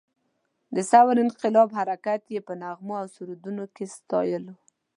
[0.75, 4.53] د ثور انقلاب حرکت یې په نغمو او سرودونو کې ستایلو.